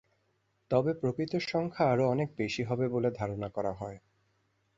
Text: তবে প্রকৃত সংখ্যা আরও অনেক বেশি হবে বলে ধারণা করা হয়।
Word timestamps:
তবে 0.71 0.91
প্রকৃত 0.93 1.33
সংখ্যা 1.45 1.85
আরও 1.91 2.03
অনেক 2.07 2.29
বেশি 2.37 2.61
হবে 2.63 2.85
বলে 2.87 3.09
ধারণা 3.11 3.49
করা 3.49 3.73
হয়। 3.73 3.97